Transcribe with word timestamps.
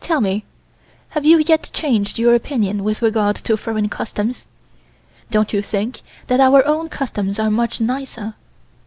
Tell 0.00 0.22
me, 0.22 0.46
have 1.10 1.26
you 1.26 1.36
yet 1.36 1.68
changed 1.74 2.18
your 2.18 2.34
opinion 2.34 2.82
with 2.82 3.02
regard 3.02 3.36
to 3.36 3.58
foreign 3.58 3.90
customs? 3.90 4.46
Don't 5.30 5.52
you 5.52 5.60
think 5.60 6.00
that 6.28 6.40
our 6.40 6.66
own 6.66 6.88
customs 6.88 7.38
are 7.38 7.50
much 7.50 7.78
nicer?" 7.78 8.32